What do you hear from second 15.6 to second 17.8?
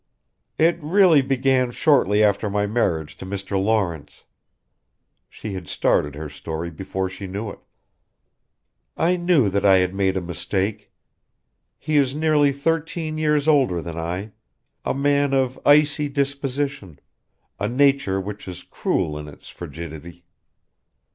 icy disposition, a